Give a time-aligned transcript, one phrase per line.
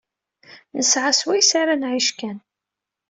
[0.77, 2.37] Nesɛa swayes ara nɛic kan.